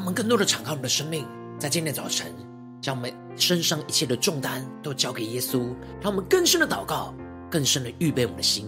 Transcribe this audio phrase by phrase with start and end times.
[0.00, 1.26] 让我们更多的敞开我们的生命，
[1.58, 2.34] 在今天早晨，
[2.80, 7.14] 将我们身上一切的重担都交给耶稣，让我们更深的祷告，
[7.50, 8.64] 更深的预备我们的心。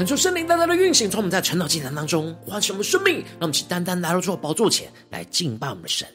[0.00, 6.08] 恳求圣灵单单的运行，从我们在晨祷祭坛当中唤醒我们生命，让我们去单单来到主的宝座前来敬拜我们的神。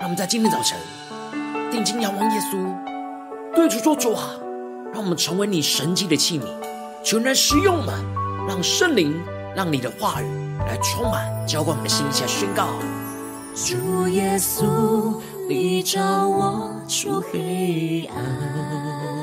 [0.00, 0.76] 让我们在今天早晨
[1.70, 4.34] 定睛仰望耶稣，对主说主啊，
[4.92, 6.46] 让我们成为你神迹的器皿，
[7.04, 7.94] 求你来使用我们，
[8.48, 9.14] 让圣灵，
[9.54, 10.26] 让你的话语
[10.66, 12.66] 来充满浇灌我们的心，一起来宣告：
[13.54, 19.17] 主耶稣，你照我出黑暗。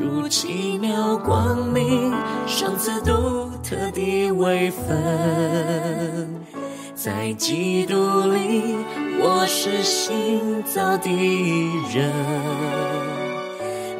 [0.00, 2.10] 如奇妙光明，
[2.46, 6.26] 赏赐独特的位分，
[6.94, 7.94] 在基督
[8.32, 8.76] 里，
[9.20, 11.10] 我是新造的
[11.92, 12.10] 人。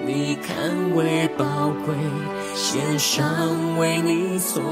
[0.07, 0.57] 你看
[0.97, 1.45] 为宝
[1.85, 1.95] 贵，
[2.55, 4.63] 献上为你所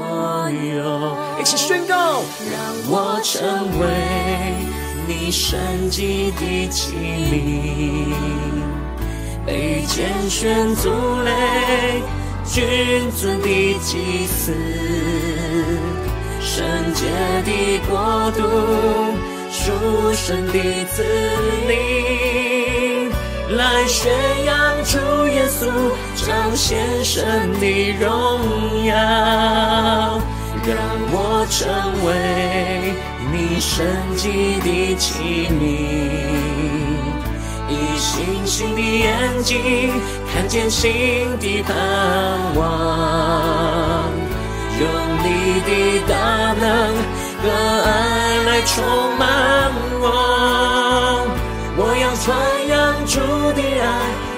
[0.49, 1.15] 有。
[1.39, 2.59] 一起宣告，让
[2.89, 3.39] 我成
[3.79, 3.85] 为
[5.07, 8.68] 你神迹的器皿。
[9.49, 10.91] 被拣选族
[11.23, 12.03] 类，
[12.45, 13.47] 君尊的
[13.79, 14.53] 祭司，
[16.39, 17.07] 圣洁
[17.43, 18.43] 的国度，
[19.51, 19.71] 属
[20.13, 20.53] 神的
[20.93, 21.03] 子
[21.67, 23.09] 民，
[23.57, 24.13] 来宣
[24.45, 24.99] 扬主
[25.29, 25.65] 耶稣，
[26.15, 27.65] 彰显神的
[27.99, 28.05] 荣
[28.85, 28.93] 耀，
[30.63, 30.77] 让
[31.11, 31.65] 我成
[32.05, 32.93] 为
[33.31, 33.83] 你圣
[34.15, 34.29] 洁
[34.61, 36.78] 的器皿。
[37.99, 39.91] 星星的眼睛
[40.33, 41.75] 看见新的盼
[42.55, 42.63] 望，
[44.79, 44.87] 用
[45.21, 45.69] 你的
[46.07, 46.13] 大
[46.53, 46.63] 能
[47.43, 47.45] 和
[47.83, 47.87] 爱
[48.45, 48.73] 来充
[49.17, 49.27] 满
[49.99, 50.05] 我。
[51.75, 52.25] 我要传
[52.69, 53.19] 扬主
[53.51, 53.83] 的爱，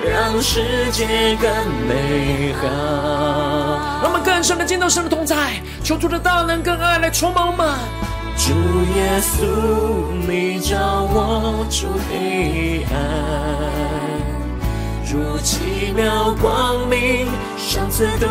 [0.09, 0.51] 让世
[0.91, 1.47] 界更
[1.87, 2.65] 美好。
[4.01, 7.69] 让我们更深的见到神的同在，求主的大能跟爱来充满我们。
[8.37, 8.53] 主
[8.95, 9.45] 耶稣，
[10.27, 12.95] 你照我出黑暗，
[15.05, 18.25] 如奇妙光明，赏赐独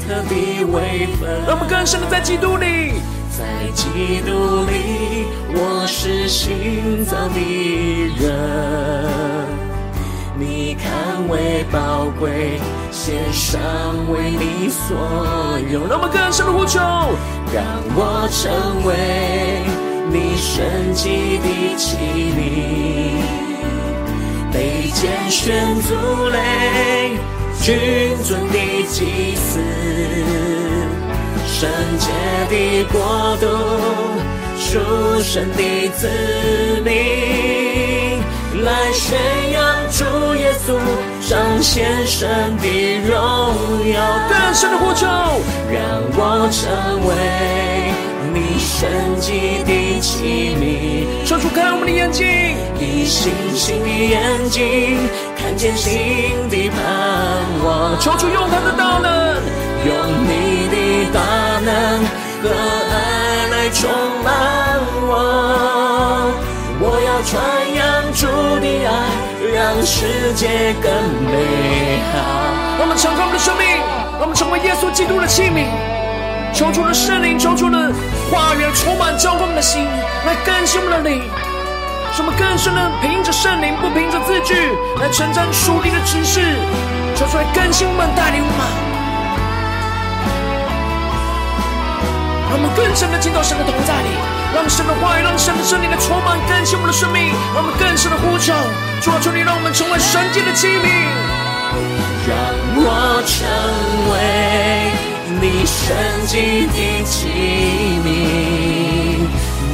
[0.00, 1.44] 特的微分。
[1.46, 2.94] 让我们更深的在基督里，
[3.30, 7.38] 在基督里，我是新造的
[8.18, 9.71] 人。
[10.42, 12.58] 你看为宝贵，
[12.90, 13.60] 献上
[14.10, 14.96] 为你所
[15.70, 15.86] 有。
[15.86, 16.80] 让我们更深的呼求，
[17.54, 18.90] 让我成为
[20.10, 21.46] 你神迹的
[21.76, 21.96] 器
[22.34, 23.22] 皿，
[24.52, 25.94] 被拣选族
[26.30, 27.16] 类，
[27.60, 27.78] 君
[28.24, 28.58] 尊的
[28.88, 29.60] 祭司，
[31.46, 32.10] 圣洁
[32.50, 33.46] 的国度，
[34.58, 34.80] 属
[35.22, 36.08] 神的子
[36.84, 38.11] 民，
[38.60, 39.18] 来宣
[39.52, 40.04] 扬主
[40.36, 40.76] 耶稣
[41.26, 42.28] 彰显神
[42.58, 42.66] 的
[43.08, 43.14] 荣
[43.90, 43.96] 耀。
[44.28, 45.80] 更深的呼求，让
[46.14, 46.60] 我成
[47.08, 47.10] 为
[48.34, 48.70] 你圣
[49.18, 50.62] 洁的器皿。
[51.24, 52.26] 求主开我们的眼睛，
[52.78, 54.98] 以星星的眼睛
[55.38, 55.90] 看见新
[56.50, 56.78] 的盼
[57.64, 57.98] 望。
[57.98, 59.40] 求主用他的大能，
[59.86, 59.90] 用
[60.28, 60.76] 你的
[61.12, 61.18] 大
[61.64, 61.70] 能
[62.42, 62.44] 和
[62.92, 63.88] 爱来充
[64.22, 64.28] 满
[65.08, 65.10] 我。
[66.84, 67.32] 我要传
[67.76, 67.81] 扬
[69.62, 70.90] 让世界更
[71.22, 72.18] 美好。
[72.78, 73.64] 让我们敞开我们的生命，
[74.18, 75.70] 让我们成为耶稣基督的器皿。
[76.52, 77.78] 求主的圣灵，求主的
[78.26, 79.86] 话语充满交光的心，
[80.26, 81.22] 来更新我们的灵。
[82.10, 84.52] 什么更深的凭着圣灵，不凭着字句，
[84.98, 86.42] 来承担属灵的知识，
[87.14, 88.91] 求出来更新我们，带领我们，
[92.52, 94.10] 让我们更深的进到神的同在里，
[94.54, 98.52] 让神的话语，让神的圣灵来充满更新我们的生命，让我们更深的呼求，
[99.00, 100.84] 主啊，求你让我们成为神迹的器皿，
[102.28, 102.36] 让
[102.76, 103.48] 我成
[104.12, 104.92] 为
[105.40, 105.96] 你圣
[106.28, 107.32] 洁的器
[108.04, 109.24] 皿。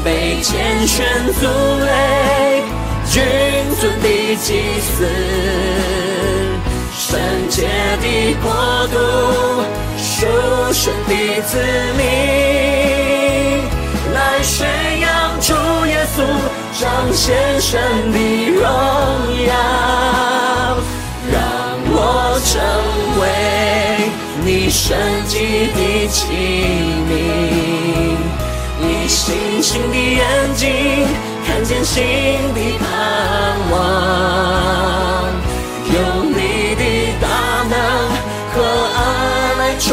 [0.04, 1.02] 被拣选
[1.34, 1.50] 族
[1.82, 2.62] 类，
[3.10, 3.18] 君
[3.80, 4.06] 尊的
[4.38, 5.02] 祭司，
[6.94, 7.18] 圣
[7.50, 7.66] 洁
[7.98, 9.66] 的国度，
[10.18, 10.26] 属
[10.72, 11.12] 神的
[11.42, 11.62] 子
[11.96, 12.02] 民，
[14.12, 14.66] 来宣
[14.98, 15.08] 扬
[15.40, 15.54] 主
[15.86, 16.18] 耶稣
[16.80, 16.82] 彰
[17.12, 17.78] 显神
[18.10, 18.18] 的
[18.50, 18.60] 荣
[19.46, 19.54] 耀，
[21.30, 21.38] 让
[21.86, 21.94] 我
[22.44, 22.50] 成
[23.20, 23.22] 为
[24.44, 24.98] 你圣
[25.28, 25.38] 洁
[25.76, 25.78] 的
[26.08, 26.16] 器
[27.06, 27.10] 皿。
[28.82, 30.20] 以星星的眼
[30.56, 30.66] 睛
[31.46, 32.02] 看见新
[32.54, 32.90] 的盼
[33.70, 33.76] 望，
[35.94, 35.96] 用
[36.32, 36.82] 你的
[37.20, 37.24] 大
[37.70, 37.72] 能
[38.52, 38.56] 和
[38.96, 38.98] 爱
[39.58, 39.86] 来充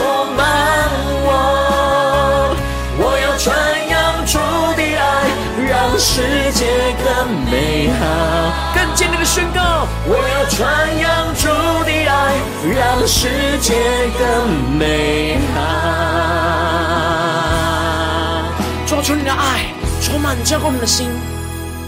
[8.00, 8.74] 好。
[8.74, 11.48] 更坚定的宣告，我要传扬主
[11.84, 12.36] 的爱，
[12.74, 13.74] 让世界
[14.18, 14.24] 更
[14.78, 15.56] 美好。
[18.86, 21.10] 抓住你的爱充满浇灌我们的心，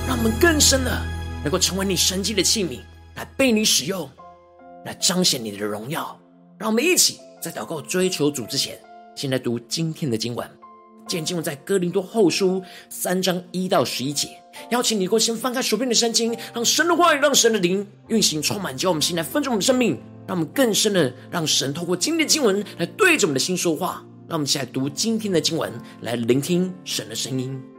[0.07, 1.01] 让我们更深的
[1.43, 2.79] 能够成为你神迹的器皿，
[3.15, 4.09] 来被你使用，
[4.85, 6.17] 来彰显你的荣耀。
[6.57, 8.79] 让我们一起在祷告追求主之前，
[9.15, 10.56] 先来读今天的经文。
[11.07, 14.27] 今天经文在哥林多后书三章一到十一节。
[14.71, 24.03] 邀请你能够先翻开手边的圣经，让神的话语，让神的灵运行充满，叫我们心来分盛我们的生命，让我们更深的让神透过今天的经文来对着我们的心说话。
[24.27, 25.71] 让我们一起来读今天的经文，
[26.01, 27.76] 来聆听神的声音。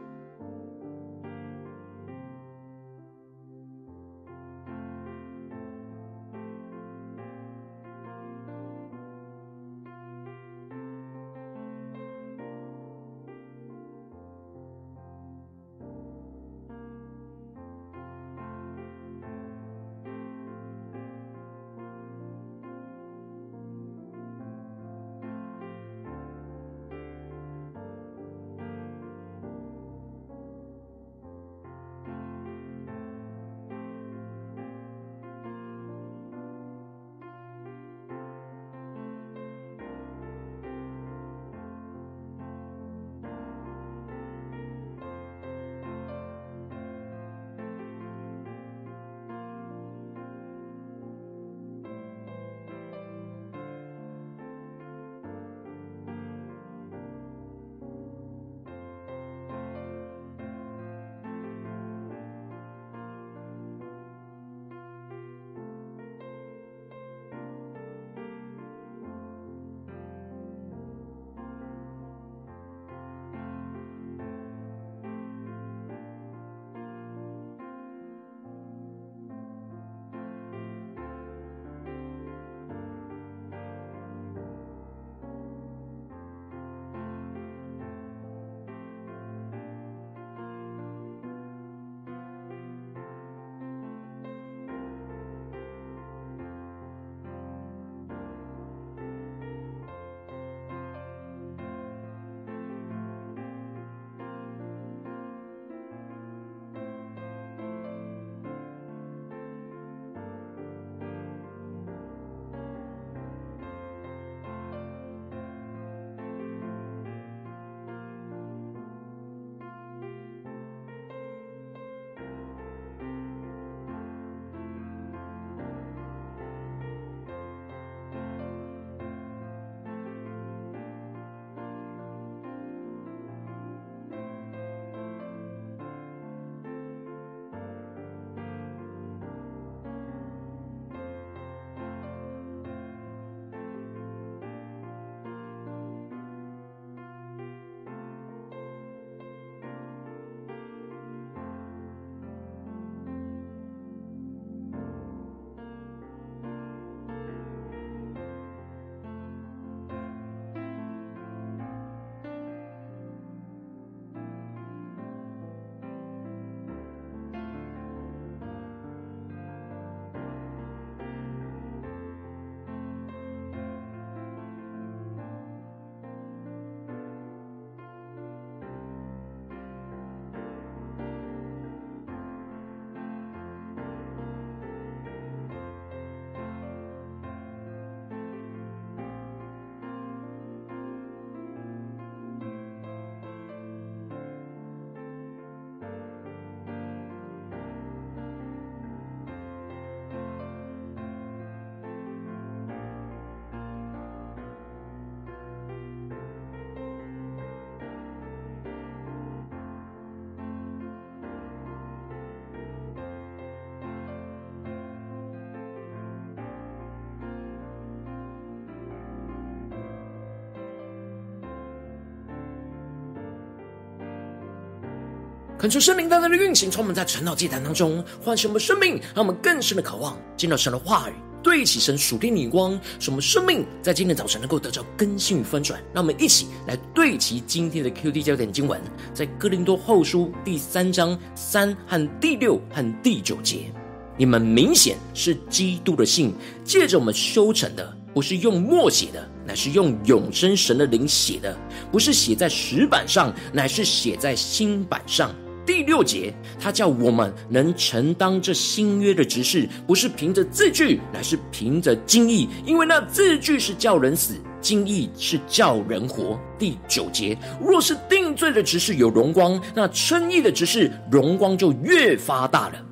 [225.59, 231.13] 恳求圣灵大大的运行，充满在晨祷祭坛当中，唤醒我们生命，让我们更深的渴望见到神的话语，
[231.43, 235.77] 对齐神属天的光，使我们生命在今天早晨能够得到更新与翻转。
[235.93, 238.79] 让我们一起来对齐今天的 QD 焦点经文，
[239.13, 243.69] 在哥林多后书第三章三和第六和第九节，
[244.15, 251.53] 你们明显是基督的信，借着我们修成的，不是用墨写的，乃是用永生神的灵写的；
[251.91, 255.35] 不是写在石板上，乃是写在心板上。
[255.69, 262.49] 第六节，他叫我们能承担这新约的职事，不是凭着字句，乃是凭着经意。
[262.65, 266.39] 因为那字句是叫人死，经意是叫人活。
[266.57, 272.85] 第九节，若是定罪的职事有荣光，那称义的职事荣光就越发大了。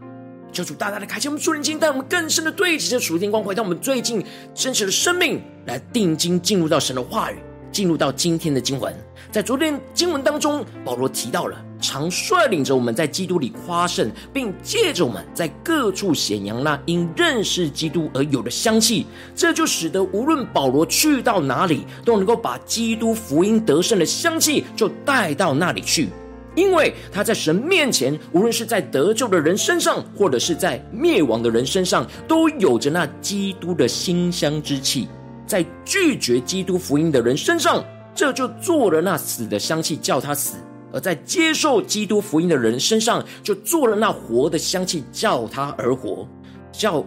[0.53, 7.37] 求主大大的开启我们属灵经，带我们更深的对齐这属天光，回到我们最近真实的生命，来定睛进入到神的话语，
[7.71, 8.95] 进入到今天的经文。
[9.31, 11.63] 在昨天经文当中，保罗提到了。
[11.79, 19.05] 常率领着我们在基督里夸胜，并借着我们在各处显扬那因认识基督而有的香气，
[19.35, 26.09] 这就使得无论保罗去到哪里，都能够把基督福音得胜的香气就带到那里去。
[26.55, 35.07] 因为他在神面前，无论是在得救的人身上，或者是在灭亡的人身上，都有着那基督的馨香之气；
[35.45, 37.85] 在拒绝基督福音的人身上，
[38.17, 40.57] 这就做了那死的香气，叫他死。
[40.91, 46.27] 而在接受基督福音的人身上，就做了那活的香气，叫他而活，
[46.71, 47.05] 叫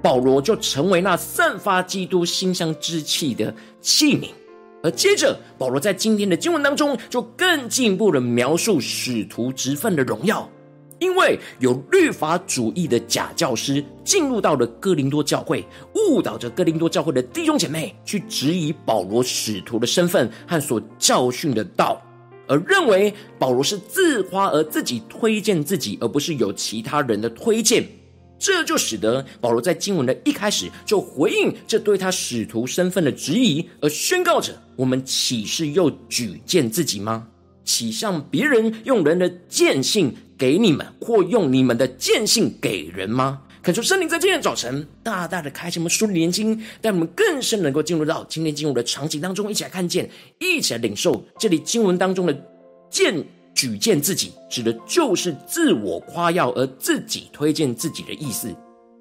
[0.00, 4.30] 保罗就成为那散发基督馨香之气的器皿。
[4.82, 10.48] 而接着，保罗在今天的经文当中，就更进一步的描述使徒职分的荣耀，
[10.98, 15.64] 因为有律法主义的假教师进入到了哥林多教会，
[15.94, 22.00] 误导着哥林多教会的弟兄姐妹，去质疑保罗使徒的身份和所教训的道。
[22.48, 27.86] 而认为保罗是自夸而自己推荐自己，而不是有其他人的推荐，
[28.38, 37.28] 这就使得保罗在经文的一开始就回应这对他使徒身份的质疑，而宣告着：我们岂是又举荐自己吗？
[37.64, 43.40] 岂向别人用人的荐信给你们，或用你们的荐信给人吗？
[43.60, 52.46] 恳求圣灵在今天早晨大大的开启我们属灵的眼睛，让我们更深能够进入到今天进入的场景当中，一起来看见，一起来领受这里经文当中的
[52.88, 58.54] 荐举荐自己，指的就是自我夸耀而自己推荐自己的意思。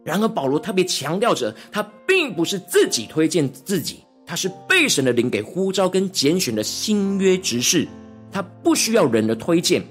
[0.03, 7.87] 然而保罗特别强调着，他并不是自己推荐自己，他是被神的灵给呼召跟拣选的新约执事，
[8.31, 9.83] 他不需要人的推荐。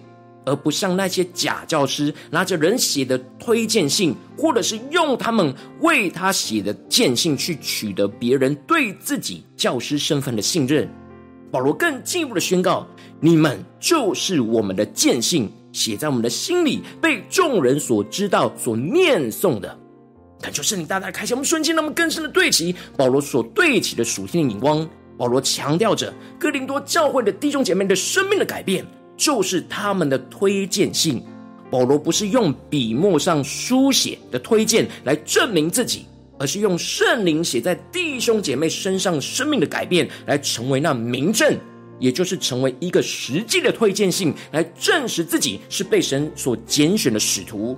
[0.46, 10.88] 而不像那些假教师拿着人写的推荐信，或者是用他们为他写的荐信去取得别人对自己教师身份的信任。
[11.50, 12.86] 保罗更进一步的宣告：
[13.20, 19.76] 你们就是我们的荐信，写在我们的心里，被众人所知道、所念诵的。
[20.40, 24.88] 恳求圣灵大大开启我们瞬间，那么更深的对齐保罗所对齐的属性的眼光。
[25.16, 28.84] 保罗强调着哥林多教会的弟兄姐妹的生命的改变。
[29.16, 31.22] 就是他们的推荐信，
[31.70, 36.06] 保罗不是用笔墨上书写的推荐来证明自己，
[36.38, 41.58] 而是用圣灵写在弟兄姐妹身上生命的改变，来成为那明证，
[41.98, 47.76] 也就是成为一个实际的推荐信，来证实自己是被神所拣选的使徒。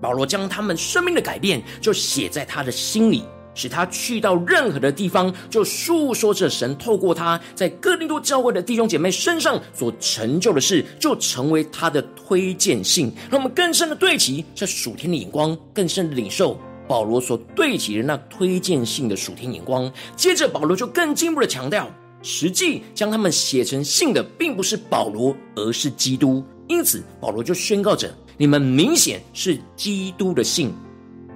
[0.00, 3.24] 保罗将他们生命的改变就写在他的心里。
[3.54, 13.12] 使他去到任何的地方，就述说着神透过他在哥林多教会的弟兄姐妹身上所成就的事，就成为他的推荐信。
[13.30, 19.90] 让我们更深的对齐这属天的眼光，更深的领受保罗所对齐的那推荐信的属天眼光。
[20.16, 21.88] 接着，保罗就更进一步的强调，
[22.22, 26.42] 实际将他们写成信的，并不是保罗，而是基督。
[26.68, 30.72] 因此，保罗就宣告着：你们明显是基督的信，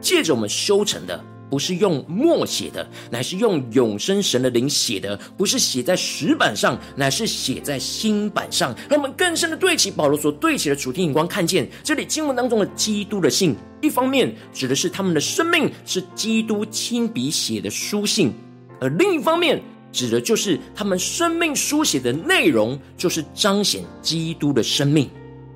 [0.00, 1.22] 借着我们修成的。
[1.48, 8.74] 不是用墨写的，乃是用永生神的灵写的；不是写在石板上，乃是写在心板上。
[8.88, 18.32] 让我们更深的对齐保罗所对齐的主题眼光，看见这里经文当中的基督的信，一方面指的是他们的生命是基督亲笔写的书信，
[18.80, 19.62] 而另一方面
[19.92, 25.08] 指的就是他们生命书写的内容，就是彰显基督的生命。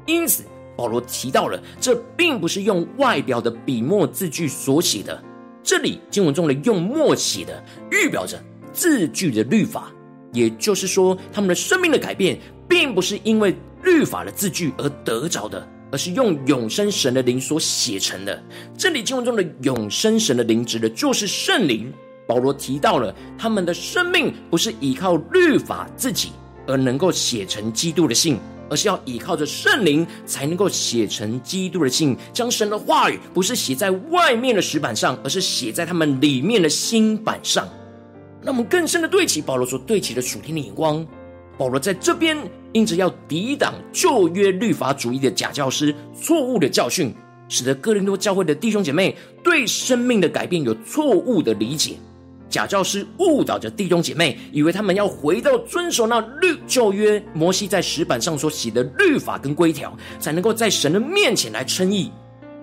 [0.07, 0.45] 因此，
[0.77, 5.23] 保罗提到了，这并不是用外表的笔墨字句所写的。
[5.63, 9.93] 这里经文中的用墨写的，预表着字句的律法，
[10.33, 12.39] 也就是说，他们的生命的改变，
[12.69, 18.43] 并不是因为律法的字句而得着的，而是用永生神的灵所写成的。
[18.77, 21.93] 这里经文中的永生神的灵，指的就是圣灵。
[22.27, 26.31] 保罗提到了他们的生命不是依靠律法自己
[26.65, 28.39] 而能够写成基督的信，
[28.71, 37.69] 而是要依靠着圣灵才能够写成基督的信，将神的话语不是写在外面的石板上，而是写在他们里面的心板上。
[38.43, 41.07] 那我们更深的对齐保罗所对齐的属天的眼光。
[41.59, 42.39] 保罗在这边
[42.73, 47.13] 因着要抵挡旧约律法主义的假教师错误的教训，
[47.51, 51.97] 使得哥林多教会的弟兄姐妹对生命的改变有错误的理解。
[52.51, 62.11] 假教师误导着弟兄姐妹，以为他们要回到遵守那律旧约摩西在石板上所写的律法跟规条，才能够在神的面前来称义。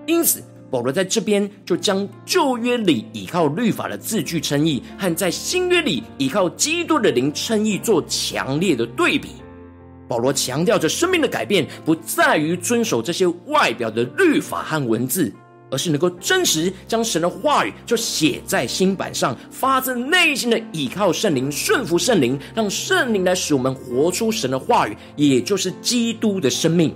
[0.06, 9.30] 因此，保罗在这边就将旧约里依靠律法的字句称义，和在新约里依靠基督的灵称义做强烈的对比。
[10.06, 15.32] 保罗强调着生命的改变，不在于遵守这些外表的律法和文字。
[15.70, 26.94] 而是能够真实将神的话语就写在心板上，发自内心的倚靠圣灵，顺服圣灵，让圣灵来使我们活出神的话语，也就是基督的生命。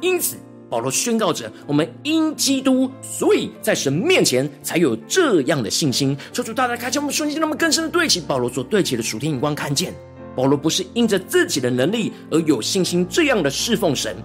[0.00, 0.36] 因此，
[0.70, 6.16] 保罗宣告着：我们因基督，所以在神面前才有这样的信心。
[6.32, 9.94] 求主大大开启我们瞬间，让我们更深的对齐保罗所对齐的属天眼光，看见
[10.36, 14.16] 保罗不是因着自己的能力而有信心这样的侍奉神。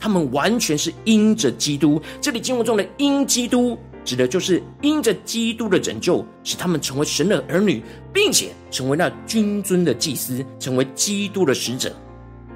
[0.00, 7.82] 他们完全是因着基督，这里经文中的“因基督”指的就是因着基督的拯救，使他们成为神的儿女，
[8.12, 11.94] 并且成为那君尊的祭司，成为基督的使者。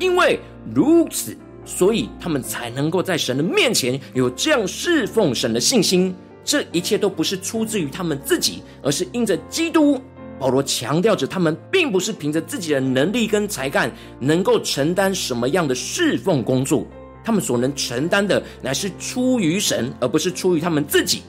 [0.00, 0.40] 因为
[0.74, 6.14] 如此，所以他们才能够在神的面前有这样侍奉神的信心。
[6.42, 10.00] 这一切都不是出自于他们自己，而是因着基督。
[10.38, 16.87] 保罗强调着，他们并不是凭着自己的能力跟才干，能够承担什么样的侍奉工作。
[17.24, 21.22] 他们所能承担的，乃是出于神，而不是出于他们自己。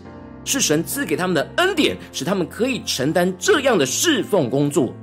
[0.44, 4.94] 是神赐给他们的恩典，使他们可以承担这样的侍奉工作。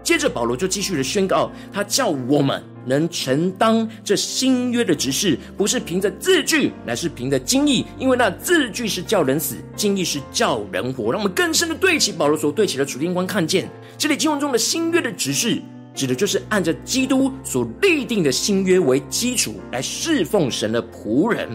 [0.00, 7.84] 接着，保罗就继续的宣告，他叫我们能承担这新约的职事，不是凭着字句，乃是凭着经意。
[7.98, 11.10] 因为那字句是叫人死，经意是叫人活。
[11.10, 15.60] 让我们更深的对齐保罗所对齐的主天观，看见这里经文中的新约的职事。
[15.94, 21.48] 指的就是按着基督所立定的新约为基础来侍奉神的仆人，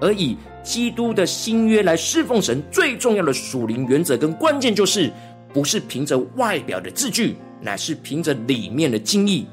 [0.00, 5.12] 而以基督的新约来侍奉神，最重要的属灵原则跟关键就是，
[5.52, 9.46] 不是凭着外表的字句，乃是凭着里面的经意。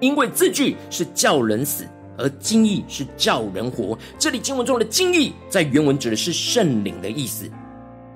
[0.00, 3.96] 因为字句是叫人死，而经意是叫人活。
[4.18, 7.50] 这里经文中的经意，在原文指的是圣灵的意思。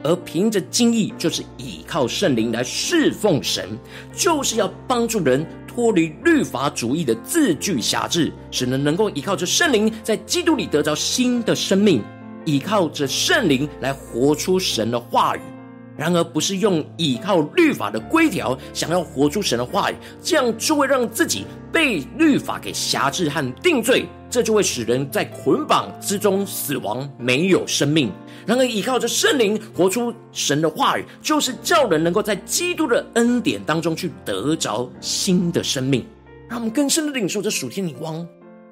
[0.03, 3.69] 而凭着精意，就是倚靠圣灵来侍奉神，
[4.15, 12.03] 就是要帮助人脱离律法主义的字句辖制，使人能够依靠着圣灵，在基督里得着新的生命，
[12.45, 15.41] 依靠着圣灵来活出神的话语。
[15.97, 28.13] 然而，不是用依靠律法的规条，想要活出神的话语，这样就会让自己被律法给辖制和定罪，这就会使人在捆绑之中死亡，没有生命。
[28.47, 36.07] 然而，依靠着圣灵活出神的话语，就是叫人能够在基督的恩典当中去得着新的生命，
[36.49, 38.25] 让我们更深的领受这属天的光。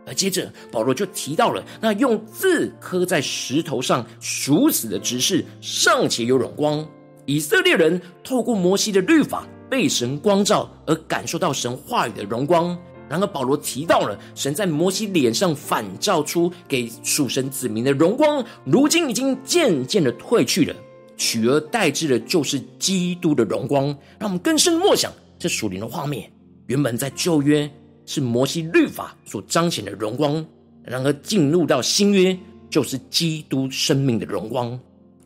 [0.07, 6.87] 而接着，保罗就提到了那用字刻在石头上属死的执事，尚且有荣光。
[7.27, 12.79] 以色列人透过摩西的律法被神光照，而感受到神话语的荣光。
[13.09, 20.75] 然而，保罗提到了神在摩西脸上反照出给属神子民的荣光，如今已经渐渐的退去了，
[21.17, 23.87] 取而代之的就是基督的荣光。
[24.19, 26.31] 让我们更深默想这属灵的画面。
[26.67, 27.71] 原本在旧约
[28.07, 30.45] 是摩西律法所彰显的荣光，
[30.83, 32.37] 然而进入到新约
[32.71, 34.79] 就是基督生命的荣光。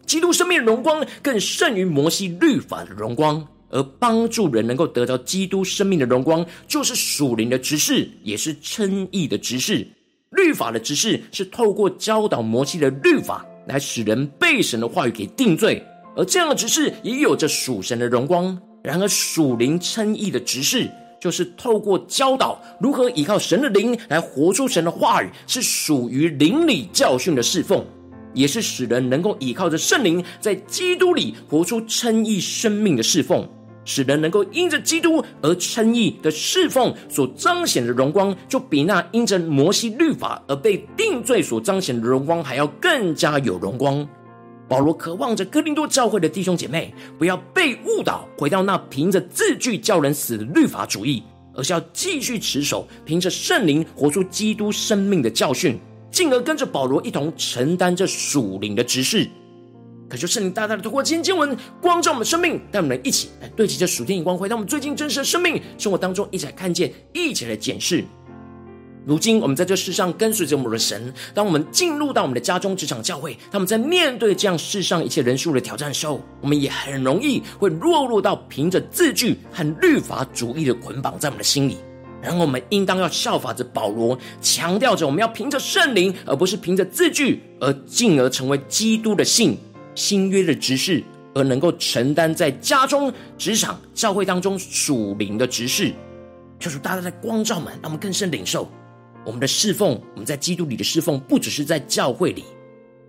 [0.04, 3.46] 基督生命的荣光更胜于摩西律法的荣光。
[3.70, 9.86] 而帮助人能够得到基督生命的荣光，就是属灵的职事，也是称义的职事。
[10.30, 15.82] 律法的职事是透过教导摩西的律法，来使人被神的话语给定罪。
[16.16, 18.58] 而这样的职事也有着属神的荣光。
[18.82, 20.88] 然而属灵称义的职事，
[21.20, 27.84] 就是透过教导如何依靠神的灵来活出神的话语，是属于灵里教训的侍奉。
[28.34, 33.48] 也是使人能够依靠着圣灵，在基督里活出称义生命的侍奉。
[33.88, 44.06] 使人能够因着基督而称义的侍奉所彰显的荣光，就比那因着摩西律法而被定罪所彰显的荣光还要更加有荣光。
[44.68, 51.22] 保罗渴望着哥林多教会的弟兄姐妹不要被误导，回到那凭着字句叫人死的律法主义，
[51.54, 55.78] 而是要继续持守凭着圣灵活出基督生命的教训，
[56.10, 59.26] 进而跟着保罗一同承担这属灵的职事。
[60.08, 68.02] 可就圣灵大大的透过今天经文光照我们的生命，带我们一起来对齐这属天眼光，回到我们最近真实的生命生活当中，一起来看见，一起来检视。
[69.04, 81.76] 如今我们在这世上跟随着我们的神，当我们进入到我们的家中、职场、教会，当我们在面对这样世上一切人数的挑战的时候，我们也很容易会落入到凭着字句和律法主义的捆绑在我们的心里。
[82.20, 89.56] 然后我们应当要效法着保罗，强调着我们要凭着圣灵，而不是凭着字句，而进而成为基督的信、
[89.98, 91.02] 新约的执事，
[91.34, 95.92] 而能够承担在家中、职场、教会当中属灵的执事。
[96.60, 98.70] 求主大大的光照们，让我们更深领受。
[99.24, 102.44] 我们的侍奉，我们在基督里的侍奉，不只是在教会里，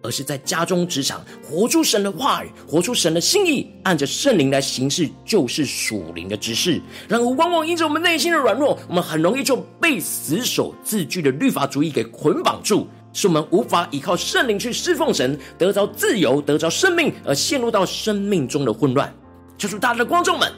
[0.01, 6.81] 而是在家中、职场，活出神的话语，活出神的心意，按着圣灵来行事，就是属灵的执事。
[7.07, 19.13] 然而，往往因着我们内心的软弱，我们很容易就被死守字句的律法主义给捆绑住，是我们无法依靠圣灵去侍奉神，得着自由，得着生命，而陷入到生命中的混乱。
[19.57, 20.51] 求主大家的观众们，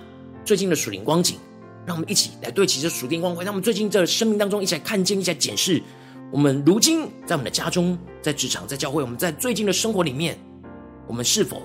[0.44, 1.38] 最近的属灵光景。
[1.84, 3.44] 让我们一起来对齐这属灵光辉。
[3.44, 5.82] 让我们最近在生命当中一起来看见，一起来检视，
[6.32, 10.38] 我们如今在我们的家中、在职场、在教会，我们在最近的生活里面，
[11.08, 11.64] 我们是否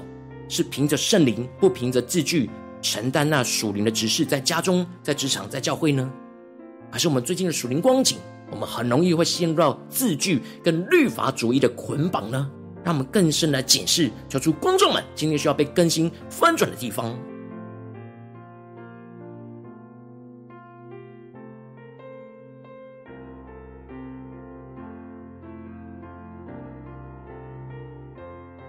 [0.49, 2.49] 是凭着圣灵，不凭着字句，
[2.81, 6.11] 承担那属灵的职事，在家中、在职场、在教会呢？
[6.91, 8.17] 还是我们最近的属灵光景，
[8.51, 12.51] 我们很容易会陷入到字句跟律法主义的捆绑呢？
[12.85, 17.19] 让我们更深来检视，求出观众们今天需要被更新翻转的地方。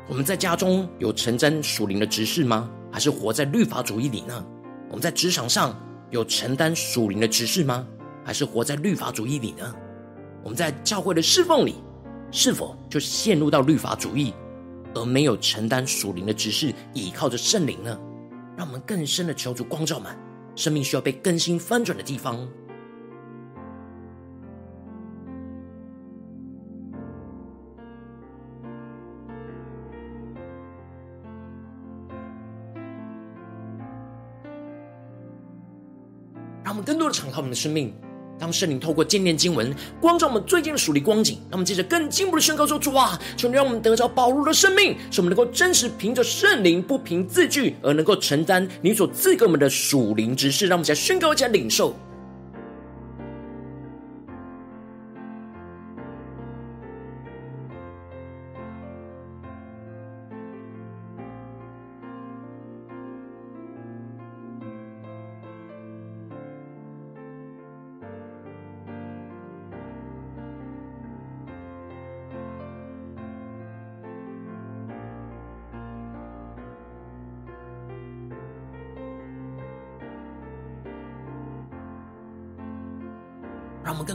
[0.09, 2.71] 我们在家中有承担属灵的职事吗？
[2.91, 4.43] 还是活在律法主义里呢？
[4.89, 7.85] 我们在职场上有承担属灵的职事吗？
[8.27, 9.73] 还是活在律法主义里呢？
[10.43, 11.75] 我们在教会的侍奉里，
[12.29, 14.33] 是否就陷入到律法主义，
[14.93, 17.97] 而没有承担属灵的职事，倚靠着圣灵呢？
[18.57, 20.19] 让我们更深的求主光照满
[20.57, 22.45] 生命需要被更新翻转的地方。
[36.61, 37.93] 让我们更多的敞开我们的生命，
[38.39, 50.67] 当圣灵透过纪念经文光照我们最近的属灵光景，那么接着更进一步的宣告说：主啊，求你让我们得着保罗的生命，使我们能够真实凭着圣灵，不凭字句，而能够承担你所赐给我们的属灵之事。
[50.67, 51.95] 让我们再宣告，一下领受。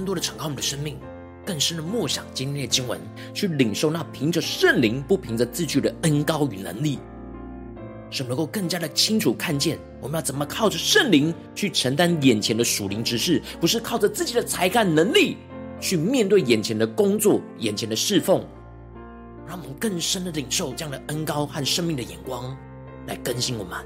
[0.02, 0.98] 更多的敞开我们的生命，
[1.46, 3.00] 更深的默想今天的经文，
[3.32, 6.98] 去领受那凭着圣灵不凭着字句的恩高与能力，
[8.10, 15.36] 使我们能够更加的清楚看见，我们要怎么靠着圣灵去承担眼前的属灵之事，不是靠着自己的才干能力
[15.80, 18.44] 去面对眼前的工作、眼前的侍奉。
[19.46, 22.56] 让我们更深的领受这样的恩高和生命的眼光，
[23.06, 23.78] 来更新我们。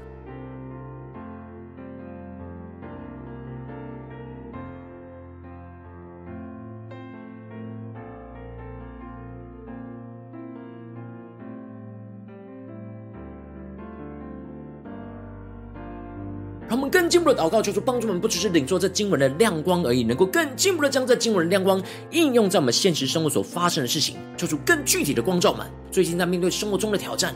[17.09, 25.65] 进一步的祷告，求主帮助我们，不只是领受这经文的亮光而已，能够更进一步的将这经文的亮光应用在我们现实生活所发生的事情，求主更具体的光照们。
[25.91, 27.33] 最近在面对生活中的挑战，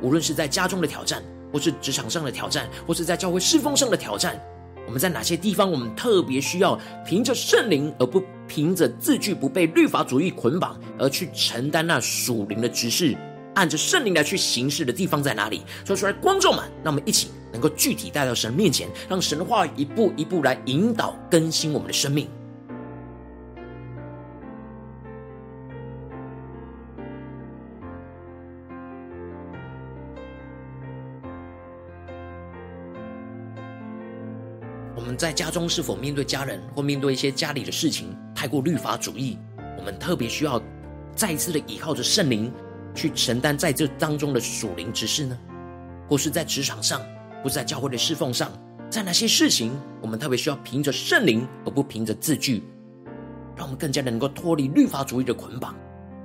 [0.00, 4.40] 无论是在家中的挑战，或是职场上的挑战，或是在教会侍奉上的挑战，
[4.86, 13.16] 我们在哪些地方，我们特别需要凭着圣灵，而不凭着字句，不被律法主义捆绑，而去承担那属灵的职事，
[13.60, 15.60] 按着圣灵来去行事的地方在哪里？
[15.84, 17.28] 说出来，观众们，让我们一起。
[17.52, 22.26] 能够具体带到神面前，让神的话一步一步来引导更新我们的生命。
[34.94, 39.36] 我们在家中是否面对家人或面对一些家里的事情太过律法主义？
[39.76, 40.62] 我们特别需要
[41.14, 42.50] 再一次的依靠着圣灵
[42.94, 45.38] 去承担在这当中的属灵之事呢？
[46.08, 47.00] 或是在职场上？
[47.42, 48.52] 不在教会的侍奉上，
[48.90, 49.72] 在哪些事情，
[50.02, 52.62] 我们特别需要凭着圣灵，而不凭着字句，
[53.56, 55.74] 让我们更加的能够脱离律法主义的捆绑，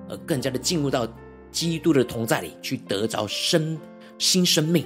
[0.09, 1.07] 而更加的进入到
[1.51, 3.79] 基督的同在里，去得着生
[4.17, 4.85] 新生命，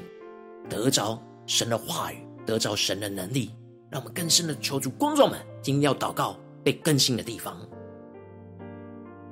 [0.69, 3.49] 得着神的话语，得着神的能力，
[3.89, 7.57] 让我们更深的求主观众们，今天要祷告被更新的地方。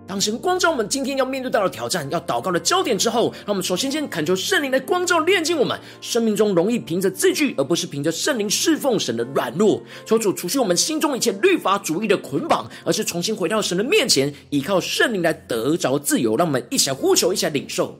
[0.07, 9.83] 当神光照我们今天要面对到的挑战，要祷告的焦点之后，让我们首先先恳求圣灵来光照炼净我们生命中容易凭着字句，而不是凭着圣灵侍奉神的软弱。
[10.05, 16.37] 求主除去我们心中一切律法主义的捆绑，而是重新回到神的面前，依靠圣灵来得着自由。
[16.37, 17.99] 让我们一起来呼求，一起来领受。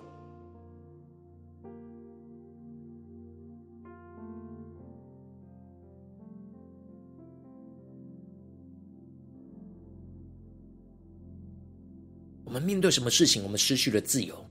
[12.62, 14.46] 面对什么事情，我们失去了自由？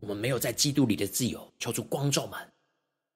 [0.00, 1.52] 我们没有在基督里的自由。
[1.58, 2.38] 求主光照们，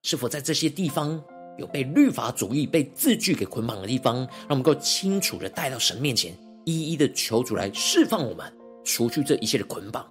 [0.03, 1.23] 是否在这些地方
[1.59, 4.17] 有被律法主义、被字句给捆绑的地方？
[4.17, 8.53] 让我们够清楚的带到神面前，一一的求主来释放我们，
[8.85, 10.11] 除去这一切的捆绑。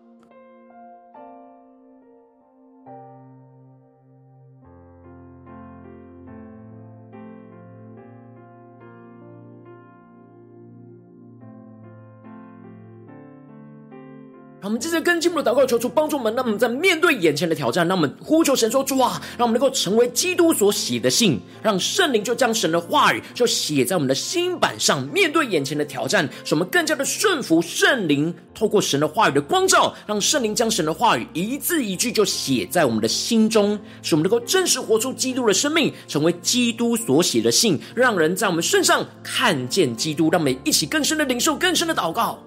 [14.67, 16.35] 我们接着跟进我们的祷告，求主帮助我们。
[16.35, 25.07] 让我们在面对眼前的挑战，让我们呼求神说：“主啊，让我们能够成为基督所写的信，让圣灵就将神的话语就写在我们的心板上。
[25.07, 40.29] 面对眼前的挑战，使我们更加的顺服圣灵，透过神的话语的光照，让圣灵将神的话语一字一句就写在我们的心中，使我们能够真实活出基督的生命，成为基督所写的信，让人在我们身上看见基督。
[40.29, 42.37] 让我们一起更深的领受，更深的祷告。”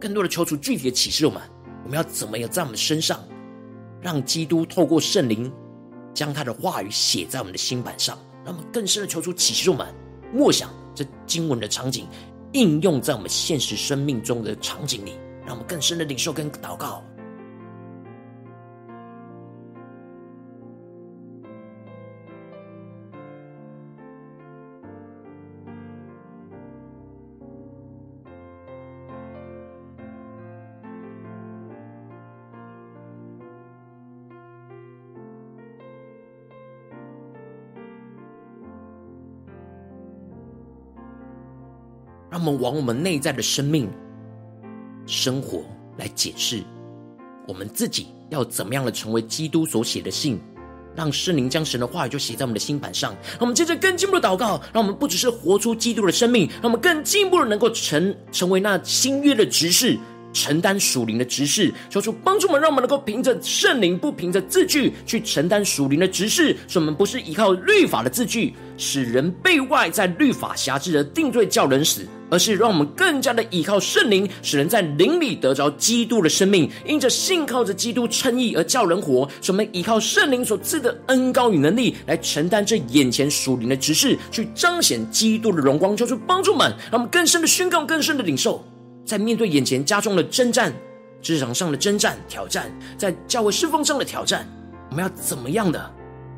[0.00, 1.42] 更多的求出具体的启示我们，
[1.84, 3.22] 我们要怎么样在我们身上，
[4.00, 5.52] 让基督透过圣灵
[6.14, 9.86] 将他的话语写在我们的心板上，让我们更深的求出启示我们，
[10.32, 12.08] 默想这经文的场景，
[12.52, 15.12] 应用在我们现实生命中的场景里，
[15.44, 17.04] 让我们更深的领受跟祷告。
[42.40, 43.86] 我们往我们内在的生命、
[45.04, 45.62] 生活
[45.98, 46.62] 来解释，
[47.46, 50.40] 我们自己要怎么样的成为基督所写的信，
[50.96, 53.12] 让圣灵将神的话语就写在我们的心板上。
[53.32, 59.98] 让我们接着更进一步的祷告，让我们不只是活出基督的生命，让我们更进一步的能够成成为那新约的执事。
[60.32, 66.56] 承担属灵的职事，求主帮助我们，让我们能够凭着圣灵，不凭着字句去承担属灵的职事。
[66.68, 79.28] 使我们不是依靠律法的字句，使人被外在律法辖制的定罪叫人死，而是让我们更加的依靠圣灵，使人在灵里得着基督的生命，因着信靠着基督称义而叫人活。
[79.42, 85.96] 使我们依靠圣灵所赐的恩膏与能力，来承担这眼前属灵的职事，去彰显基督的荣光。
[85.96, 88.64] 求主帮助我们，让我们更深的宣告，更深的领受。
[89.10, 90.72] 在面对眼前加重的征战、
[91.20, 94.46] 职场上的征战挑战，在教会侍奉上的挑战，
[94.88, 95.92] 我们要怎么样的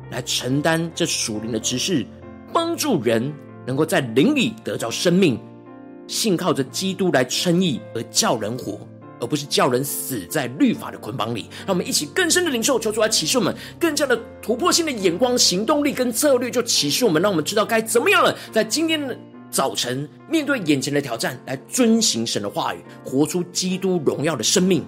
[0.09, 2.03] 来承担这属灵的职事，
[2.51, 3.31] 帮助人
[3.67, 5.39] 能够在灵里得着生命，
[6.07, 8.79] 信靠着基督来称义而叫人活，
[9.21, 11.45] 而不是叫人死在律法的捆绑里。
[11.67, 18.35] 让我们一起更深的领受，求主来启示我们更加的突破性的眼光、行动力跟策略，就启示我们，让我们知道该怎么样了。
[18.51, 19.15] 在今天的。
[19.53, 24.83] 早晨，面对眼前的挑战，来遵行神的话语，活出基督荣耀的生命。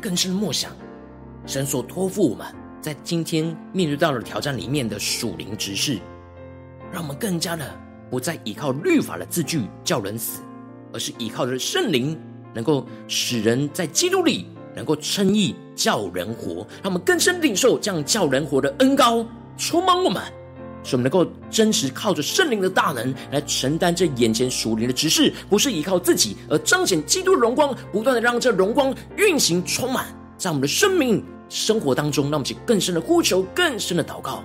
[0.00, 0.70] 更深的默想，
[1.46, 2.46] 神所托付我们
[2.80, 5.98] 在今天面对到的挑战里面的属灵之事，
[6.92, 7.64] 让我们更加的
[8.10, 10.40] 不再依靠律法的字句叫人死，
[10.92, 12.18] 而是依靠着圣灵，
[12.54, 16.66] 能够使人在基督里能够称义叫人活。
[16.82, 20.22] 让我们更深领受这样叫人活的恩膏，充满我们。
[20.86, 30.06] 使我们能够真实靠着圣灵的大能来承担这眼前属灵的职事，不是依靠自己，而彰显基督的荣光，不断的让这荣光运行充满
[30.38, 34.44] 在我们的生命生活当中，让我们去更深的呼求，更深的祷告。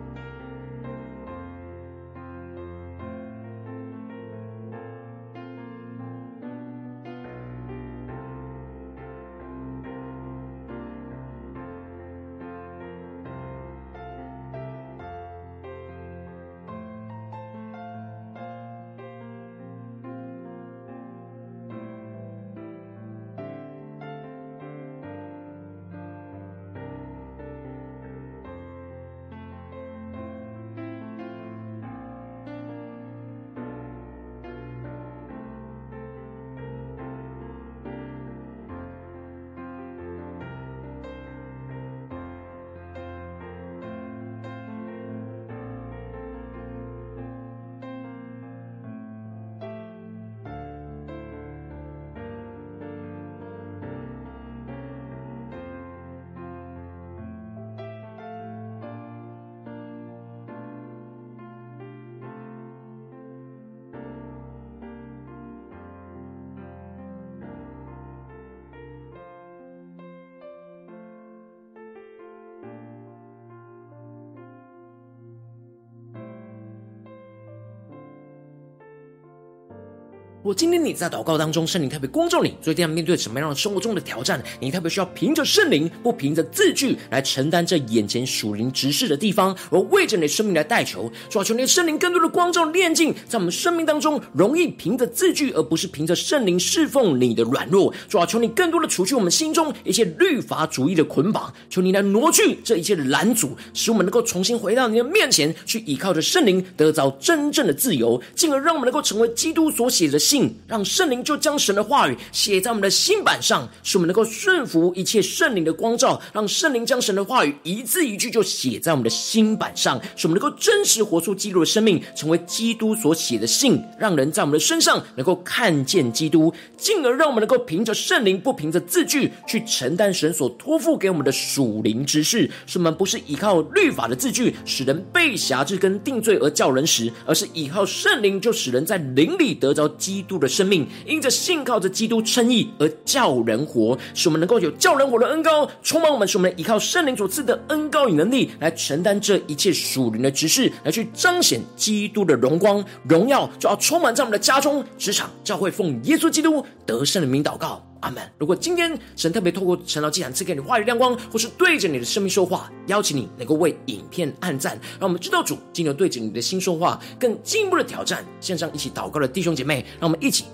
[80.41, 84.41] 如果今天你在祷告当中，圣灵特别光照你，最近要面对什么样的生活中的挑战？
[84.59, 91.07] 你特别需要凭着圣灵，不凭着字句来承担这眼前属灵职事的地方，而为着你的生命来代求。
[91.29, 97.93] 主啊，求你的圣灵更多的光照炼净，在我们生命当中容易凭着字句，而不是凭着圣灵侍奉你的软弱。
[98.09, 110.17] 主啊，求你更多的除去我们心中一切律法主义的捆绑，求你来挪去这一切的拦阻，使我们能够重新回到你的面前，去依靠着圣灵，得着真正的自由，进而让我们能够成为基督所写的。
[110.31, 116.21] 信，让圣灵就将神的话语写在我们的心板上，使我们能够顺服一切圣灵的光照。
[116.31, 132.49] 让圣灵将神的话语一字一句就写在我们的心板上，使我们能够真实活出基督的生命，成为基督所写的信，让人在我们的身上能够看见基督，进而让我们能够凭着圣灵，不凭着字句，去承担神所托付给我们的属灵之事。
[132.65, 140.20] 使我们不是依靠律法的字句，使人被辖制跟定罪而叫人死，而是依靠圣灵，就使人在灵里得着基。
[140.21, 158.21] 基督的生命，因着信靠着基督称义而叫人活，使我们能够有叫人活的恩膏充满我们，使我们依靠圣灵所赐的恩膏与能力来承担这一切属灵的职事，来去彰显基督的荣光荣耀，就要充满在我们的家中、职场、教会，奉耶稣基督得胜的名祷告，阿门。
[158.37, 168.25] 如果今天神特别透过晨祷祭坛赐给你话语亮光，或是对着你的生命说话，邀请你能够为影片按赞，让我们知道主今天对着你的心说话，更进一步的挑战。
[168.39, 170.45] 线上一起祷告的弟兄姐妹，让我们一起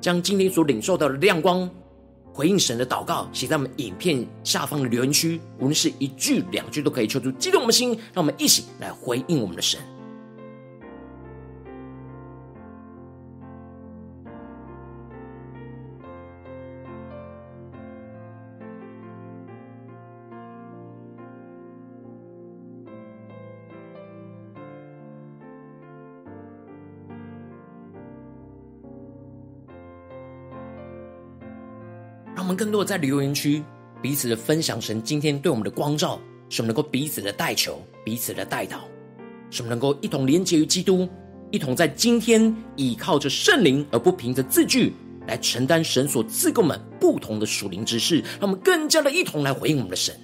[0.00, 1.68] 将今天所领受到的亮光，
[2.32, 9.80] 回应神的祷告，写在我们影片下方的留言区，无论是一句两句都可以，求主激动我们的心，让我们一起来回应我们的神。
[32.48, 33.62] 我们更多的在留言区
[34.00, 36.18] 彼此的分享神今天对我们的光照，
[36.48, 38.78] 使我们能够彼此的代求，彼此的代祷，
[39.50, 41.06] 使我们能够一同连接于基督，
[41.50, 44.94] 一同在今天倚靠着圣灵，而不凭着字句
[45.26, 50.18] 来承担神所赐给我们不同的属灵之事，让我们更加的一同来回应我们的神。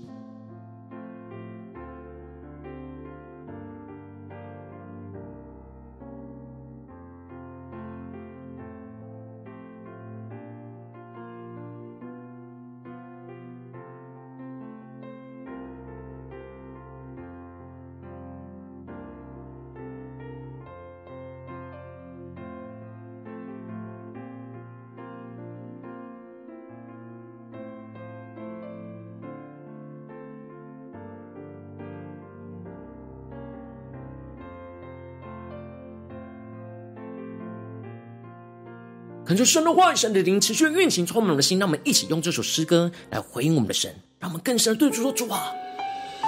[39.35, 41.59] 恳求神的话语、神的灵持续运行，充满我们的心。
[41.59, 45.51] 让我们一起用这首诗歌来回应我们的神，让我们更深的对主说：“主啊，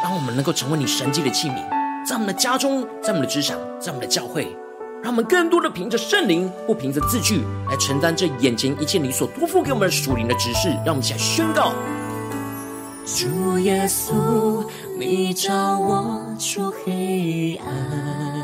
[0.03, 1.55] 让我们能够成为你神迹的器皿，
[2.05, 4.49] 在我们的家中，在我们的职场，在我们的教会，
[5.05, 10.71] 让我们更多的凭着圣灵，不凭着字句，来承担这眼前一切你所托付给我们的属灵的指示。
[10.85, 11.73] 让我们一起来宣告：
[13.05, 14.67] 主耶稣，
[14.99, 18.36] 你照我出黑暗，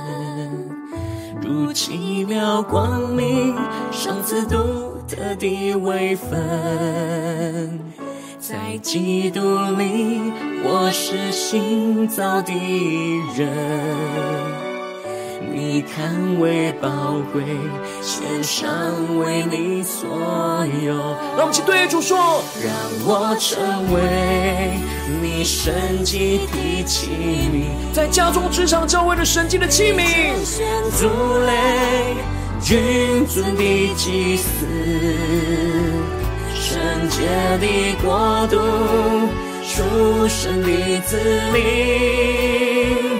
[1.52, 3.54] 如奇妙光明，
[3.90, 7.78] 上次独特的微分。
[8.38, 9.40] 在基督
[9.76, 10.32] 里，
[10.64, 12.54] 我是新造的
[13.36, 14.71] 人。
[15.64, 16.88] 你看为宝
[17.32, 17.44] 贵，
[18.02, 18.68] 献上
[19.16, 20.08] 为你所
[20.84, 20.92] 有。
[21.36, 22.74] 让我们一起对主说：让
[23.06, 24.72] 我成为
[25.22, 27.10] 你神迹的器
[27.52, 30.34] 皿，在家中、职场、教会的神迹的器皿。
[30.98, 31.08] 族
[31.46, 32.16] 类，
[32.60, 34.66] 君尊的祭司，
[36.54, 37.20] 圣洁
[37.60, 38.58] 的国度，
[39.62, 41.16] 属神的子
[41.52, 43.11] 民。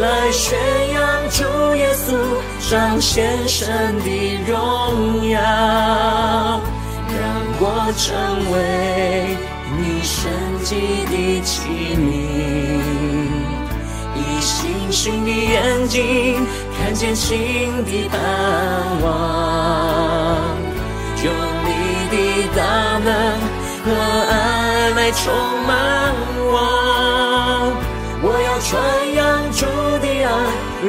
[0.00, 0.58] 来宣
[0.92, 1.44] 扬主
[1.76, 2.16] 耶稣，
[2.70, 4.08] 彰显神的
[4.46, 5.40] 荣耀，
[7.08, 7.20] 让
[7.60, 7.62] 我
[7.98, 8.02] 成
[8.52, 8.54] 为
[9.76, 10.10] 你神
[10.64, 10.70] 迹
[11.06, 11.52] 的器
[11.94, 12.00] 皿，
[14.16, 16.46] 以星星的眼睛
[16.78, 18.18] 看见新的盼
[19.02, 19.06] 望，
[21.22, 21.26] 用
[21.64, 21.68] 你
[22.10, 22.14] 的
[22.56, 22.58] 大
[22.98, 23.08] 能
[23.84, 23.86] 和
[24.30, 24.32] 爱
[24.90, 25.20] 来充
[25.66, 25.70] 满
[26.50, 26.56] 我，
[28.22, 29.66] 我要传扬主。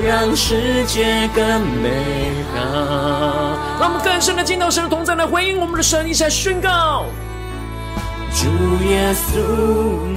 [0.02, 3.58] 让世界更美好。
[3.80, 7.06] 让我们更深的进到神的同在来回应我们的神，一起来宣告：
[8.34, 8.48] 主
[8.84, 9.38] 耶稣，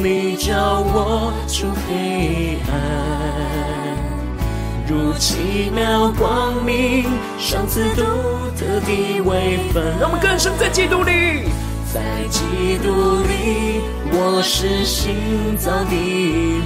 [0.02, 2.74] 你照我出黑暗，
[4.88, 7.04] 如奇妙光明，
[7.38, 8.02] 赏赐独
[8.56, 9.84] 特的位分。
[10.00, 11.50] 让我们更深在基督里，
[11.97, 12.90] 在基督
[13.22, 13.80] 里，
[14.12, 15.97] 我是新造的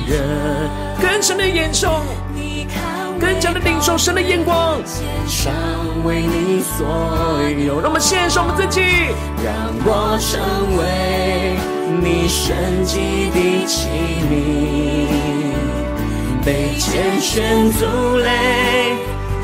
[0.09, 0.19] 人。
[1.01, 1.89] 更深的眼中。
[3.21, 5.53] 更加的领受神的眼光，献上
[6.05, 6.85] 为你所
[7.65, 7.79] 有。
[7.81, 8.81] 让我们献上我们自己，
[9.45, 9.55] 让
[9.85, 10.41] 我成
[10.79, 11.55] 为
[12.03, 13.87] 你神迹的器
[14.27, 14.35] 皿，
[16.45, 18.97] 被拣选族类，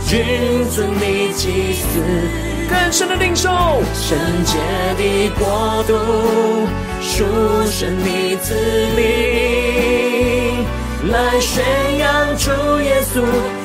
[0.05, 1.87] 君尊你祭司，
[2.69, 3.49] 更深的领受，
[3.95, 4.59] 圣洁
[4.97, 5.95] 的国度，
[7.01, 7.25] 属
[7.71, 8.55] 神的子
[8.97, 10.65] 民，
[11.11, 11.65] 来宣
[11.99, 12.51] 扬主
[12.81, 13.23] 耶稣。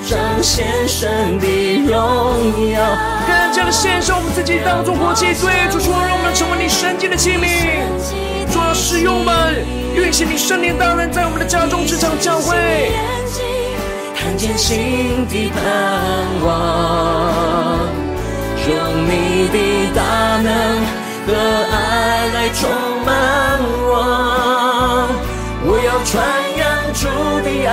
[0.09, 1.45] 彰显神的
[1.87, 1.93] 荣
[2.71, 2.81] 耀，
[3.27, 7.87] 更加的献上我们自己当作活祭，对主说，让我们成为你圣洁的器皿，
[8.51, 9.63] 主要使用我们，
[9.95, 12.91] 运行你圣灵大能在我们的家中、职场、教会，
[14.15, 15.61] 看见新的盼
[16.43, 17.79] 望，
[18.69, 18.73] 用
[19.05, 19.57] 你的
[19.95, 20.01] 大
[20.41, 20.49] 能
[21.25, 21.29] 和
[21.71, 21.75] 爱
[22.33, 22.59] 来充
[23.05, 23.09] 满
[23.89, 25.09] 我，
[25.65, 26.11] 我要传
[26.57, 26.61] 扬
[26.93, 27.01] 主
[27.43, 27.71] 的爱。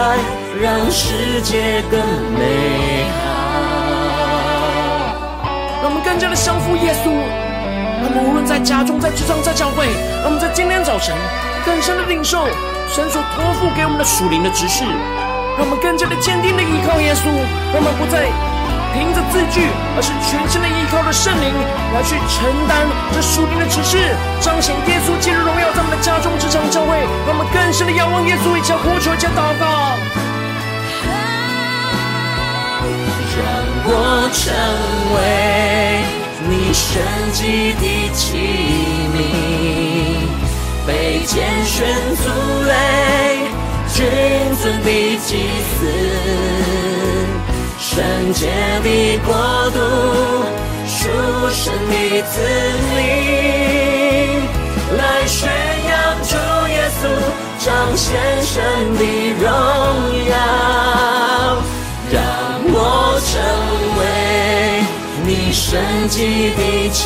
[0.61, 2.01] 让世界更
[2.35, 3.15] 美好。
[5.81, 7.15] 让我们更加的降服耶稣。
[8.03, 9.87] 让我们无论在家中、在职场、在教会，
[10.19, 11.15] 让我们在今天早晨
[11.65, 12.45] 更深的领受
[12.91, 14.83] 神所托付给我们的属灵的指示。
[14.83, 17.31] 让我们更加的坚定的依靠耶稣。
[17.71, 18.27] 让我们不再
[18.95, 21.55] 凭着字句，而是全心的依靠着圣灵
[21.95, 23.99] 来去承担这属灵的指示，
[24.41, 26.99] 彰显耶稣基督荣耀在我们的家中、职场、教会。
[27.27, 29.95] 让我们更深的仰望耶稣，一起呼求，一起祷告。
[33.39, 33.45] 让
[33.87, 34.43] 我成
[35.15, 36.03] 为
[36.49, 36.99] 你神
[37.33, 38.35] 迹的器
[39.15, 39.17] 皿，
[40.87, 42.25] 被拣选族
[42.67, 42.73] 类，
[43.95, 43.97] 君
[44.61, 44.89] 尊的
[45.25, 45.29] 祭
[45.79, 45.87] 司，
[47.99, 48.47] 圣洁
[48.85, 49.35] 的国
[49.73, 49.79] 度，
[50.87, 51.09] 属
[51.51, 52.39] 神的子
[52.95, 52.97] 民，
[54.97, 55.51] 来宣
[55.89, 55.93] 扬
[56.23, 56.31] 主
[56.69, 57.03] 耶稣，
[57.59, 58.07] 彰显
[58.45, 58.55] 神
[58.95, 59.03] 的
[59.41, 59.51] 荣
[60.29, 60.33] 耀，
[62.13, 62.17] 让
[62.71, 62.77] 我
[63.27, 63.35] 成
[63.99, 64.01] 为。
[65.27, 65.67] 你神
[66.09, 66.17] 迹
[66.57, 66.99] 的器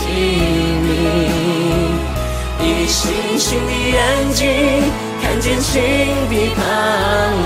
[0.84, 0.84] 皿，
[2.60, 3.00] 以星
[3.38, 3.96] 星的眼
[4.34, 4.44] 睛
[5.32, 5.80] 看见新
[6.28, 6.62] 的盼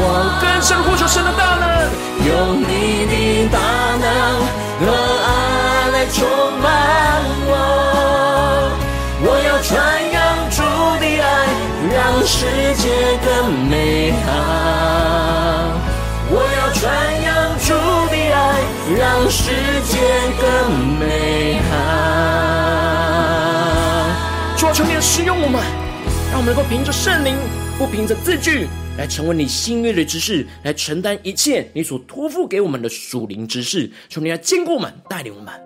[0.02, 0.40] 望。
[0.40, 1.88] 更深呼求神的大能，
[2.26, 3.60] 用你的大
[4.02, 4.10] 能
[4.80, 4.86] 和
[5.22, 5.28] 爱
[5.92, 6.26] 来充
[6.60, 6.66] 满
[7.46, 7.52] 我。
[9.22, 9.70] 我要传
[10.10, 10.18] 扬
[10.50, 10.58] 主
[10.98, 11.24] 的爱，
[11.94, 12.90] 让世界
[13.24, 14.28] 更美好。
[16.28, 16.82] 我要传
[17.22, 17.70] 扬主。
[18.96, 19.50] 让世
[19.84, 19.98] 界
[20.40, 20.44] 更
[20.96, 21.74] 美好。
[24.56, 25.60] 主啊，求你使用我们，
[26.30, 27.36] 让我们能够凭着圣灵，
[27.78, 28.66] 不凭着字句，
[28.96, 33.90] 来成为你新约的执事，来承担一切你所托付给我们的属灵执事。
[34.08, 35.65] 求你来坚固我们，带领我们。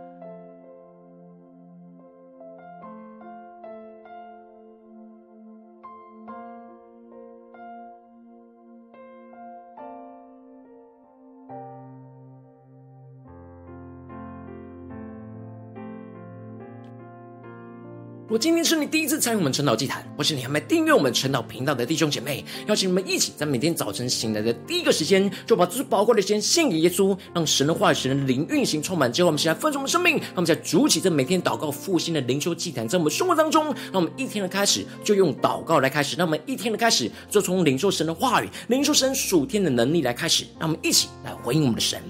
[18.31, 42.01] 果今天是你第一次参与我们晨祷祭坛，或是你还没订阅我们晨祷频道的弟兄姐妹，邀请你们一起在每天早晨醒来的第一个时间，就把最宝贵的时间献给耶稣，让神的话语、神的灵运行充满，之后我们现在分盛我们生命，让我们在主起这每天祷告复兴的灵修祭坛，在我们生活当中，让我们一天的开始就用祷告来开始，让我们一天的开始就从领受神的话语、领受神属天的能力来开始，让我们一起来回应我们的神。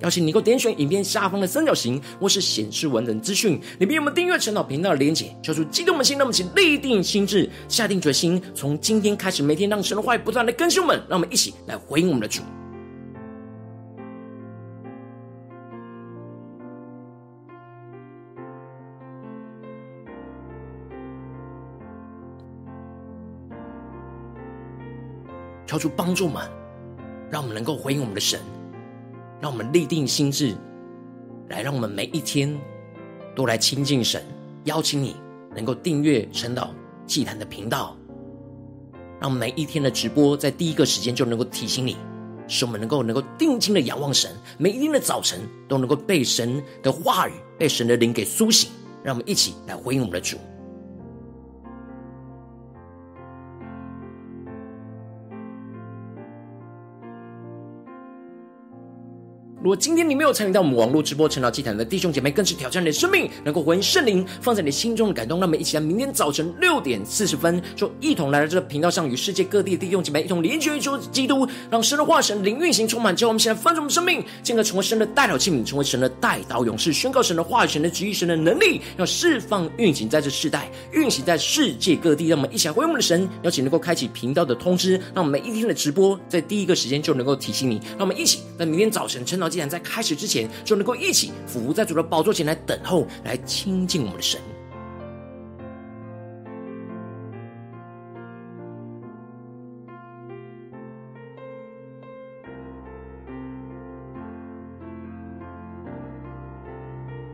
[0.00, 12.42] 邀请你够点选影片下方的三角形，或是显示文本资讯里面有我们订阅晨祷频道的连结，叫出激动的心，让我们一起立定心志，下定决心，从今天开始，每天让神的话语不断的更新我们，让我们一起来回应我们的主。
[25.66, 26.48] 求主帮助我们，
[27.30, 28.40] 让我们能够回应我们的神。
[29.40, 30.54] 让我们立定心志，
[31.48, 32.58] 来让我们每一天
[33.34, 34.22] 都来亲近神。
[34.64, 35.16] 邀请你
[35.54, 36.68] 能够订阅晨祷
[37.06, 37.96] 祭坛的频道，
[39.20, 41.96] 让每一天的直播在第一个时间就能够提醒你，
[42.46, 44.30] 使我们能够能够定睛的仰望神。
[44.58, 48.70] 每一天的早晨都能够被神的话语、被神的灵给苏醒。
[49.04, 50.36] 让我们一起来回应我们的主。
[59.60, 65.40] 如果今天你没有参与到我们网络直播晨祷祭坛的弟兄姐妹，更是挑战你的生命，能够回应圣灵放在你心中的感动。
[65.40, 70.80] 那我们一起在明天早晨六点四十分，就一同来到这个频道上，与世界各地的弟兄姐妹一同连接于
[71.10, 73.16] 基督，让神的化、神灵运行充满。
[73.16, 82.28] 之后，我们现在翻转我们生命，进而成为神的代表器皿，成为神的代祷勇士，宣告神的话语、神的旨意、神的能力，要释放运行在这世代，运行在世界各地。
[82.28, 87.80] 让我们一起来回应我们的神，邀请能够开启频道的通知，让我们每一天的直播在第一个时间就能够提醒你。
[87.98, 94.40] 让我们一起在明天早晨晨祷竟然在开始之前，就能够一起伏在主的宝座前来等候，来亲近我们的神。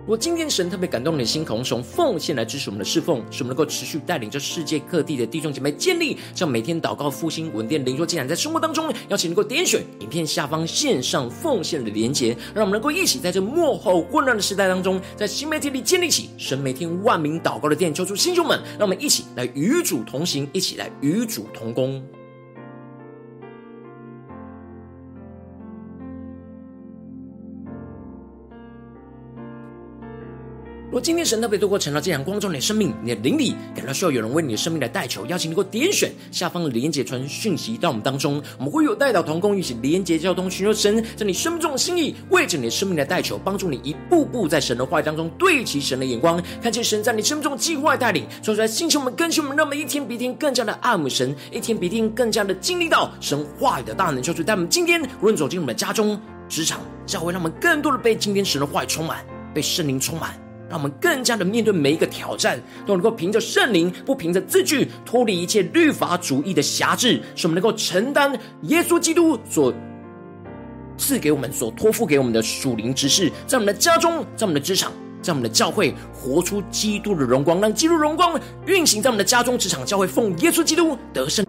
[0.05, 22.05] 如果今天神特别感动你的心，可能从奉献来支持我们的侍奉，使我们能够持续带领着世界各地的弟兄姐妹建立像每天祷告复兴稳定灵修进展，在生活当中，邀请能够点选影片下方线上奉献的连结，让我们能够一起在这幕后混乱的时代当中，在新媒体里建立起神每天万名祷告的殿，求主弟兄们，让我们一起来与主同行，一起来与主同工。
[30.95, 56.17] 如果今天神特别透过成了这样光照你的生命，你的灵里感到需要有人为你的生命来代求，邀请你给我点选下方的连结传讯息到我们当中，我们会有代祷同工一起连结交通，寻求神在你生命中的心意，为着你的生命来代求，帮助你一步步在神的话语当中对齐神的眼光，看见神在你生命中的计划带领，说出来，星球们更新我们，让每一天比一天更加的爱慕神，一天比一天更加的经历到神话语的大能，就是，带我们今天无论走进我们的家中、
[56.49, 60.44] 职场、教会，让我们更多的被今天神的话语充满，被圣灵充满。
[60.75, 69.73] 让我们更加的面对每一个挑战，都能够凭着圣灵，不凭着字句，脱离一切律法主义的辖制，使我们能够承担耶稣基督所
[70.99, 74.91] 赐给我们、所托付给我们的属灵之事，在我们的家中，在我们的职场，
[75.23, 81.47] 在我们的教会，活出基督的荣光，让基督荣光运行在我们的家中、职场、教会，奉耶稣基督得胜。